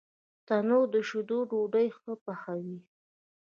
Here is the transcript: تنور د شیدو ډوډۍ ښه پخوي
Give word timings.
تنور 0.47 0.85
د 0.93 0.95
شیدو 1.07 1.37
ډوډۍ 1.49 1.87
ښه 1.97 2.13
پخوي 2.23 2.77